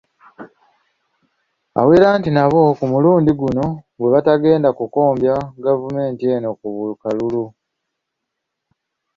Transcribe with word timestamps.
Awera 1.81 2.09
nti 2.19 2.29
nabo 2.35 2.61
ku 2.77 2.85
mulundi 2.91 3.31
guno 3.39 3.65
bwe 3.97 4.09
batagenda 4.13 4.69
kukombya 4.77 5.35
gavumenti 5.65 6.23
eno 6.35 6.49
ku 6.59 6.67
kalulu. 7.01 7.43